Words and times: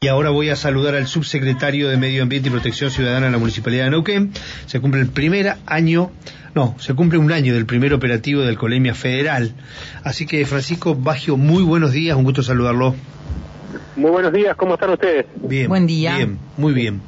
Y 0.00 0.06
ahora 0.06 0.30
voy 0.30 0.48
a 0.48 0.54
saludar 0.54 0.94
al 0.94 1.08
subsecretario 1.08 1.88
de 1.88 1.96
Medio 1.96 2.22
Ambiente 2.22 2.46
y 2.46 2.52
Protección 2.52 2.92
Ciudadana 2.92 3.26
de 3.26 3.32
la 3.32 3.38
Municipalidad 3.38 3.82
de 3.86 3.90
Neuquén. 3.90 4.30
Se 4.66 4.78
cumple 4.78 5.00
el 5.00 5.08
primer 5.08 5.56
año, 5.66 6.12
no, 6.54 6.76
se 6.78 6.94
cumple 6.94 7.18
un 7.18 7.32
año 7.32 7.52
del 7.52 7.66
primer 7.66 7.92
operativo 7.92 8.42
del 8.42 8.56
Colemia 8.56 8.94
Federal. 8.94 9.54
Así 10.04 10.24
que, 10.24 10.46
Francisco 10.46 10.94
Bagio, 10.94 11.36
muy 11.36 11.64
buenos 11.64 11.90
días, 11.90 12.16
un 12.16 12.22
gusto 12.22 12.44
saludarlo. 12.44 12.94
Muy 13.96 14.12
buenos 14.12 14.32
días, 14.32 14.54
¿cómo 14.54 14.74
están 14.74 14.90
ustedes? 14.90 15.26
Bien. 15.34 15.66
Buen 15.66 15.88
día. 15.88 16.14
Bien, 16.14 16.38
muy 16.56 16.74
bien. 16.74 17.00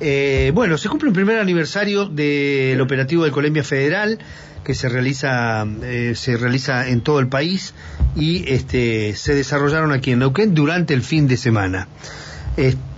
Eh, 0.00 0.50
bueno, 0.54 0.76
se 0.78 0.88
cumple 0.88 1.08
el 1.08 1.14
primer 1.14 1.38
aniversario 1.38 2.06
del 2.06 2.80
operativo 2.80 3.24
del 3.24 3.32
Colemia 3.32 3.62
Federal 3.62 4.18
que 4.64 4.74
se 4.74 4.88
realiza 4.88 5.66
eh, 5.82 6.14
se 6.14 6.38
realiza 6.38 6.88
en 6.88 7.02
todo 7.02 7.20
el 7.20 7.28
país 7.28 7.74
y 8.16 8.50
este 8.50 9.14
se 9.14 9.34
desarrollaron 9.34 9.92
aquí 9.92 10.12
en 10.12 10.20
Neuquén 10.20 10.54
durante 10.54 10.94
el 10.94 11.02
fin 11.02 11.28
de 11.28 11.36
semana 11.36 11.86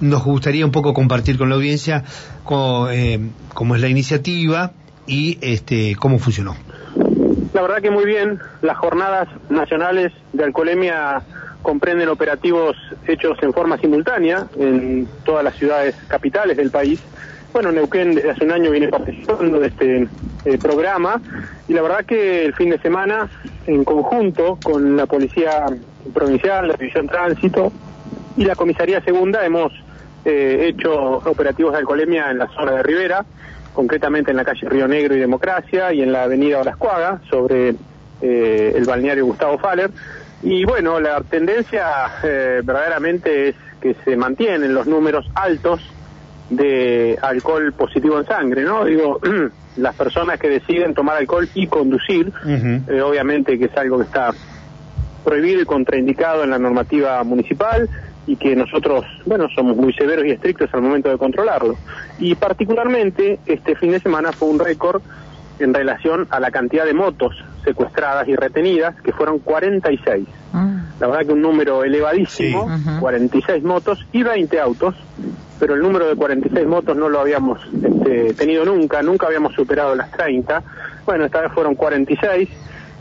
nos 0.01 0.25
gustaría 0.25 0.65
un 0.65 0.73
poco 0.73 0.93
compartir 0.95 1.39
con 1.39 1.49
la 1.49 1.55
audiencia 1.55 2.05
eh, 2.93 3.31
cómo, 3.55 3.75
es 3.75 3.81
la 3.81 3.89
iniciativa 3.89 4.73
y 5.07 5.39
este, 5.41 5.97
cómo 5.97 6.19
funcionó. 6.19 6.57
La 7.55 7.63
verdad 7.63 7.81
que 7.81 7.91
muy 7.91 8.05
bien, 8.05 8.39
las 8.61 8.77
jornadas 8.77 9.29
nacionales 9.49 10.13
de 10.33 10.45
alcoholemia 10.45 11.23
comprenden 11.67 12.09
operativos 12.09 12.77
hechos 13.09 13.37
en 13.43 13.53
forma 13.53 13.77
simultánea 13.77 14.47
en 14.57 15.09
todas 15.25 15.43
las 15.43 15.57
ciudades 15.57 15.97
capitales 16.07 16.57
del 16.57 16.71
país. 16.71 17.03
Bueno, 17.53 17.73
Neuquén 17.73 18.15
desde 18.15 18.31
hace 18.31 18.45
un 18.45 18.53
año 18.53 18.71
viene 18.71 18.87
participando 18.87 19.59
de 19.59 19.67
este 19.67 20.09
eh, 20.45 20.59
programa 20.59 21.21
y 21.67 21.73
la 21.73 21.83
verdad 21.83 22.05
que 22.05 22.45
el 22.45 22.55
fin 22.55 22.71
de 22.71 22.79
semana, 22.79 23.29
en 23.67 23.83
conjunto 23.83 24.61
con 24.63 24.97
la 24.97 25.07
Policía 25.07 25.67
Provincial, 26.15 26.69
la 26.69 26.75
División 26.75 27.09
Tránsito, 27.09 27.73
y 28.37 28.45
la 28.45 28.55
Comisaría 28.55 29.01
Segunda 29.01 29.45
hemos 29.45 29.73
eh, 30.25 30.69
hecho 30.69 30.95
operativos 30.95 31.73
de 31.73 31.79
alcoholemia 31.79 32.31
en 32.31 32.39
la 32.39 32.47
zona 32.47 32.75
de 32.77 32.85
Rivera, 32.85 33.25
concretamente 33.73 34.31
en 34.31 34.37
la 34.37 34.45
calle 34.45 34.69
Río 34.69 34.87
Negro 34.87 35.17
y 35.17 35.19
Democracia 35.19 35.93
y 35.93 36.01
en 36.01 36.13
la 36.13 36.23
avenida 36.23 36.61
Olascuaga, 36.61 37.23
sobre 37.29 37.75
eh, 38.23 38.73
el 38.77 38.85
balneario 38.85 39.27
Gustavo 39.27 39.59
Faller. 39.59 39.91
Y 40.43 40.65
bueno, 40.65 41.01
la 41.01 41.21
tendencia 41.23 41.87
eh, 42.23 42.61
verdaderamente 42.63 43.49
es 43.49 43.57
que 43.81 43.95
se 44.05 44.17
mantienen 44.17 44.75
los 44.75 44.87
números 44.87 45.27
altos 45.35 45.81
de 46.51 47.19
alcohol 47.21 47.73
positivo 47.73 48.19
en 48.19 48.27
sangre, 48.27 48.63
¿no? 48.63 48.85
Digo, 48.85 49.21
las 49.77 49.95
personas 49.95 50.39
que 50.39 50.49
deciden 50.49 50.95
tomar 50.95 51.17
alcohol 51.17 51.49
y 51.55 51.67
conducir, 51.67 52.33
obviamente 53.05 53.59
que 53.59 53.65
es 53.67 53.77
algo 53.77 53.99
que 53.99 54.05
está 54.05 54.33
prohibido 55.25 55.61
y 55.61 55.65
contraindicado 55.65 56.45
en 56.45 56.51
la 56.51 56.59
normativa 56.59 57.23
municipal, 57.25 57.89
y 58.27 58.37
que 58.37 58.57
nosotros, 58.57 59.05
bueno, 59.25 59.49
somos 59.55 59.77
muy 59.77 59.93
severos 59.93 60.27
y 60.27 60.31
estrictos 60.31 60.73
al 60.75 60.83
momento 60.83 61.09
de 61.09 61.17
controlarlo. 61.17 61.77
Y 62.19 62.35
particularmente 62.35 63.39
este 63.47 63.77
fin 63.77 63.93
de 63.93 64.01
semana 64.01 64.33
fue 64.33 64.49
un 64.49 64.59
récord 64.59 65.01
en 65.59 65.73
relación 65.73 66.27
a 66.31 66.41
la 66.41 66.51
cantidad 66.51 66.85
de 66.85 66.93
motos 66.93 67.35
secuestradas 67.67 68.29
y 68.29 68.37
retenidas, 68.37 68.95
que 69.03 69.13
fueron 69.13 69.41
46. 69.41 70.27
Ah. 70.55 70.85
La 71.01 71.09
verdad 71.09 71.27
que 71.27 71.33
un 71.33 71.43
número 71.43 71.83
elevadísimo, 71.85 72.71
46 73.01 73.63
motos 73.65 74.07
y 74.13 74.23
20 74.23 74.61
autos, 74.61 74.95
pero 75.59 75.75
el 75.75 75.81
número 75.83 76.07
de 76.07 76.15
46 76.15 76.67
motos 76.67 76.97
no 76.97 77.09
lo 77.09 77.21
habíamos 77.21 77.61
este, 77.83 78.35
tenido 78.35 78.65
nunca, 78.65 79.03
nunca 79.03 79.27
habíamos 79.27 79.53
superado 79.55 79.95
las 79.95 80.11
30. 80.13 80.63
Bueno, 81.05 81.25
esta 81.25 81.43
vez 81.43 81.53
fueron 81.53 81.75
46 81.75 82.49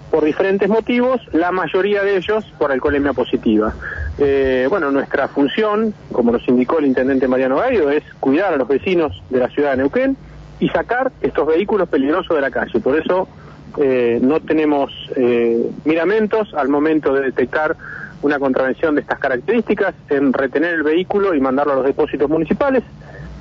por 0.10 0.26
diferentes 0.26 0.68
motivos, 0.68 1.22
la 1.32 1.52
mayoría 1.52 2.04
de 2.04 2.18
ellos 2.18 2.46
por 2.58 2.72
alcoholemia 2.72 3.14
positiva. 3.14 3.74
Eh, 4.18 4.66
bueno, 4.70 4.92
nuestra 4.92 5.28
función, 5.28 5.94
como 6.12 6.32
nos 6.32 6.48
indicó 6.48 6.80
el 6.80 6.86
intendente 6.86 7.28
Mariano 7.28 7.58
Gallo, 7.58 7.90
es 7.90 8.04
cuidar 8.20 8.54
a 8.54 8.58
los 8.58 8.68
vecinos 8.68 9.22
de 9.30 9.40
la 9.40 9.50
ciudad 9.50 9.72
de 9.72 9.78
Neuquén 9.78 10.18
y 10.60 10.70
sacar 10.70 11.12
estos 11.22 11.48
vehículos 11.48 11.90
peligrosos 11.90 12.36
de 12.36 12.42
la 12.42 12.52
calle. 12.52 12.80
Por 12.80 12.98
eso 12.98 13.28
eh, 13.78 14.20
no 14.22 14.40
tenemos 14.40 14.92
eh, 15.16 15.70
miramentos 15.84 16.54
al 16.54 16.70
momento 16.70 17.14
de 17.14 17.22
detectar 17.22 17.76
una 18.22 18.40
contravención 18.40 18.96
de 18.96 19.02
estas 19.02 19.20
características 19.20 19.94
en 20.10 20.34
retener 20.34 20.74
el 20.74 20.84
vehículo 20.84 21.36
y 21.36 21.40
mandarlo 21.40 21.74
a 21.74 21.76
los 21.78 21.86
depósitos 21.86 22.30
municipales 22.30 22.84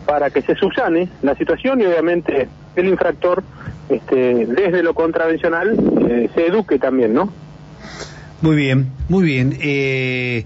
para 0.07 0.31
que 0.31 0.43
se 0.43 0.55
subsane 0.55 1.09
la 1.23 1.35
situación 1.37 1.81
y 1.81 1.87
obviamente 1.87 2.49
el 2.77 2.89
infractor 2.89 3.43
este, 3.89 4.47
desde 4.47 4.83
lo 4.83 4.95
contravencional 4.95 5.77
eh, 6.09 6.29
se 6.35 6.47
eduque 6.47 6.79
también, 6.79 7.15
¿no? 7.15 7.33
Muy 8.43 8.57
bien, 8.57 8.91
muy 9.09 9.25
bien. 9.25 9.57
Eh, 9.63 10.45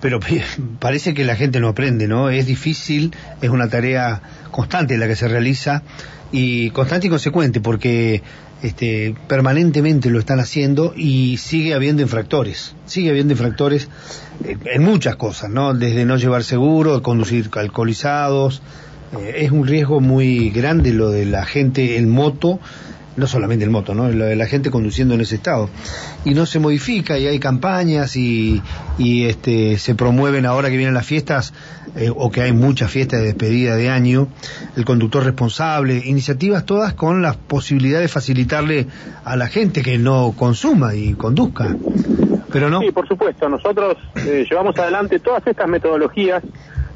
pero 0.00 0.20
parece 0.78 1.14
que 1.14 1.24
la 1.24 1.36
gente 1.36 1.60
no 1.60 1.68
aprende, 1.68 2.08
¿no? 2.08 2.30
Es 2.30 2.46
difícil, 2.46 3.14
es 3.40 3.50
una 3.50 3.68
tarea 3.68 4.22
constante 4.50 4.96
la 4.98 5.06
que 5.06 5.16
se 5.16 5.28
realiza 5.28 5.82
y 6.32 6.70
constante 6.70 7.06
y 7.06 7.10
consecuente 7.10 7.60
porque 7.60 8.22
este, 8.62 9.14
permanentemente 9.28 10.10
lo 10.10 10.18
están 10.18 10.40
haciendo 10.40 10.94
y 10.96 11.36
sigue 11.36 11.74
habiendo 11.74 12.02
infractores, 12.02 12.74
sigue 12.86 13.10
habiendo 13.10 13.32
infractores 13.32 13.88
eh, 14.44 14.56
en 14.74 14.82
muchas 14.82 15.16
cosas, 15.16 15.50
¿no? 15.50 15.74
Desde 15.74 16.04
no 16.04 16.16
llevar 16.16 16.42
seguro, 16.42 17.02
conducir 17.02 17.50
alcoholizados, 17.54 18.62
eh, 19.18 19.34
es 19.38 19.50
un 19.50 19.66
riesgo 19.66 20.00
muy 20.00 20.50
grande 20.50 20.92
lo 20.92 21.10
de 21.10 21.26
la 21.26 21.44
gente 21.44 21.98
en 21.98 22.08
moto, 22.08 22.58
no 23.16 23.26
solamente 23.26 23.64
el 23.64 23.70
moto, 23.70 23.94
¿no? 23.94 24.08
De 24.08 24.36
la 24.36 24.46
gente 24.46 24.70
conduciendo 24.70 25.14
en 25.14 25.22
ese 25.22 25.36
estado. 25.36 25.70
Y 26.24 26.34
no 26.34 26.46
se 26.46 26.58
modifica 26.58 27.18
y 27.18 27.26
hay 27.26 27.38
campañas 27.38 28.16
y, 28.16 28.62
y 28.98 29.24
este, 29.24 29.78
se 29.78 29.94
promueven 29.94 30.46
ahora 30.46 30.70
que 30.70 30.76
vienen 30.76 30.94
las 30.94 31.06
fiestas 31.06 31.54
eh, 31.96 32.10
o 32.14 32.30
que 32.30 32.42
hay 32.42 32.52
muchas 32.52 32.90
fiestas 32.90 33.20
de 33.20 33.26
despedida 33.26 33.76
de 33.76 33.88
año, 33.88 34.28
el 34.76 34.84
conductor 34.84 35.24
responsable, 35.24 36.02
iniciativas 36.04 36.64
todas 36.64 36.94
con 36.94 37.22
la 37.22 37.32
posibilidad 37.34 38.00
de 38.00 38.08
facilitarle 38.08 38.86
a 39.24 39.36
la 39.36 39.46
gente 39.46 39.82
que 39.82 39.98
no 39.98 40.34
consuma 40.36 40.94
y 40.94 41.14
conduzca. 41.14 41.74
Pero 42.52 42.70
no. 42.70 42.80
Sí, 42.80 42.90
por 42.92 43.08
supuesto. 43.08 43.48
Nosotros 43.48 43.96
eh, 44.16 44.46
llevamos 44.48 44.78
adelante 44.78 45.18
todas 45.20 45.46
estas 45.46 45.68
metodologías 45.68 46.42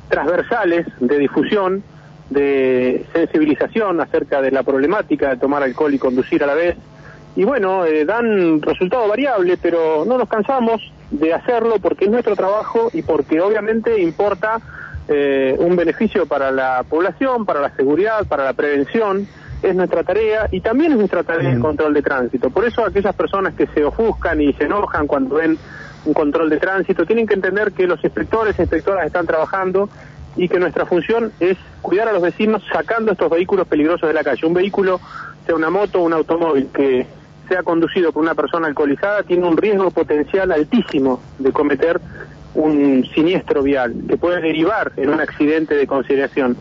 transversales 0.08 0.86
de 1.00 1.18
difusión 1.18 1.82
de 2.30 3.04
sensibilización 3.12 4.00
acerca 4.00 4.40
de 4.40 4.52
la 4.52 4.62
problemática 4.62 5.30
de 5.30 5.36
tomar 5.36 5.62
alcohol 5.62 5.92
y 5.92 5.98
conducir 5.98 6.42
a 6.44 6.46
la 6.46 6.54
vez. 6.54 6.76
Y 7.36 7.44
bueno, 7.44 7.84
eh, 7.84 8.04
dan 8.04 8.62
resultado 8.62 9.06
variable, 9.08 9.56
pero 9.60 10.04
no 10.04 10.16
nos 10.16 10.28
cansamos 10.28 10.80
de 11.10 11.34
hacerlo 11.34 11.76
porque 11.80 12.04
es 12.04 12.10
nuestro 12.10 12.36
trabajo 12.36 12.90
y 12.92 13.02
porque 13.02 13.40
obviamente 13.40 14.00
importa 14.00 14.60
eh, 15.08 15.56
un 15.58 15.76
beneficio 15.76 16.26
para 16.26 16.50
la 16.50 16.84
población, 16.88 17.44
para 17.44 17.60
la 17.60 17.70
seguridad, 17.74 18.26
para 18.26 18.44
la 18.44 18.52
prevención. 18.52 19.26
Es 19.62 19.74
nuestra 19.74 20.02
tarea 20.04 20.48
y 20.50 20.60
también 20.60 20.92
es 20.92 20.98
nuestra 20.98 21.22
tarea 21.22 21.50
el 21.50 21.60
control 21.60 21.92
de 21.92 22.00
tránsito. 22.00 22.48
Por 22.48 22.64
eso 22.64 22.82
aquellas 22.82 23.14
personas 23.14 23.52
que 23.54 23.66
se 23.66 23.84
ofuscan 23.84 24.40
y 24.40 24.54
se 24.54 24.64
enojan 24.64 25.06
cuando 25.06 25.34
ven 25.34 25.58
un 26.06 26.14
control 26.14 26.48
de 26.48 26.56
tránsito 26.56 27.04
tienen 27.04 27.26
que 27.26 27.34
entender 27.34 27.72
que 27.72 27.86
los 27.86 28.02
inspectores 28.02 28.58
e 28.58 28.62
inspectoras 28.62 29.04
están 29.04 29.26
trabajando 29.26 29.90
y 30.36 30.48
que 30.48 30.58
nuestra 30.58 30.86
función 30.86 31.32
es 31.40 31.56
cuidar 31.82 32.08
a 32.08 32.12
los 32.12 32.22
vecinos 32.22 32.62
sacando 32.72 33.12
estos 33.12 33.30
vehículos 33.30 33.66
peligrosos 33.66 34.08
de 34.08 34.14
la 34.14 34.24
calle. 34.24 34.46
Un 34.46 34.54
vehículo, 34.54 35.00
sea 35.46 35.54
una 35.54 35.70
moto 35.70 36.00
o 36.00 36.04
un 36.04 36.12
automóvil, 36.12 36.68
que 36.72 37.06
sea 37.48 37.62
conducido 37.62 38.12
por 38.12 38.22
una 38.22 38.34
persona 38.34 38.68
alcoholizada, 38.68 39.22
tiene 39.24 39.46
un 39.46 39.56
riesgo 39.56 39.90
potencial 39.90 40.52
altísimo 40.52 41.20
de 41.38 41.52
cometer 41.52 42.00
un 42.54 43.04
siniestro 43.14 43.62
vial, 43.62 43.94
que 44.08 44.16
puede 44.16 44.40
derivar 44.40 44.92
en 44.96 45.10
un 45.10 45.20
accidente 45.20 45.74
de 45.74 45.86
consideración. 45.86 46.56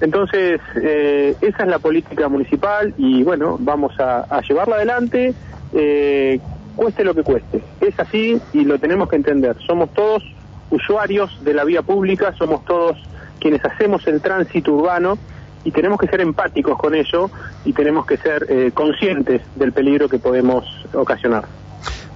Entonces, 0.00 0.60
eh, 0.82 1.36
esa 1.40 1.62
es 1.64 1.68
la 1.68 1.78
política 1.78 2.28
municipal 2.28 2.94
y 2.96 3.22
bueno, 3.22 3.56
vamos 3.60 3.92
a, 4.00 4.40
llevarla 4.48 4.76
adelante, 4.76 5.34
eh, 5.74 6.40
cueste 6.74 7.04
lo 7.04 7.14
que 7.14 7.22
cueste. 7.22 7.62
Es 7.80 7.98
así 7.98 8.40
y 8.52 8.64
lo 8.64 8.78
tenemos 8.78 9.08
que 9.08 9.16
entender. 9.16 9.56
Somos 9.66 9.92
todos 9.92 10.22
usuarios 10.70 11.42
de 11.44 11.54
la 11.54 11.64
vía 11.64 11.82
pública, 11.82 12.34
somos 12.38 12.64
todos 12.64 12.96
quienes 13.40 13.64
hacemos 13.64 14.06
el 14.06 14.20
tránsito 14.20 14.72
urbano 14.72 15.18
y 15.64 15.70
tenemos 15.70 15.98
que 15.98 16.06
ser 16.06 16.20
empáticos 16.20 16.78
con 16.78 16.94
ello 16.94 17.30
y 17.64 17.72
tenemos 17.72 18.06
que 18.06 18.16
ser 18.16 18.46
eh, 18.48 18.70
conscientes 18.72 19.42
del 19.56 19.72
peligro 19.72 20.08
que 20.08 20.18
podemos 20.18 20.64
ocasionar. 20.92 21.44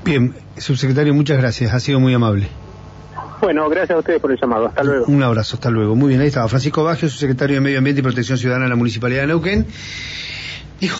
Bien, 0.04 0.34
subsecretario, 0.56 1.14
muchas 1.14 1.38
gracias, 1.38 1.72
ha 1.72 1.80
sido 1.80 2.00
muy 2.00 2.14
amable. 2.14 2.48
Bueno, 3.40 3.68
gracias 3.68 3.96
a 3.96 3.98
ustedes 3.98 4.20
por 4.20 4.32
el 4.32 4.40
llamado. 4.40 4.66
Hasta 4.66 4.82
luego. 4.82 5.04
Un 5.06 5.22
abrazo, 5.22 5.56
hasta 5.56 5.70
luego. 5.70 5.94
Muy 5.94 6.10
bien, 6.10 6.20
ahí 6.20 6.28
estaba 6.28 6.48
Francisco 6.48 6.82
Baggio, 6.82 7.08
subsecretario 7.08 7.56
de 7.56 7.60
Medio 7.60 7.78
Ambiente 7.78 8.00
y 8.00 8.02
Protección 8.02 8.38
Ciudadana 8.38 8.64
de 8.64 8.70
la 8.70 8.76
Municipalidad 8.76 9.22
de 9.22 9.26
Neuquén. 9.28 9.66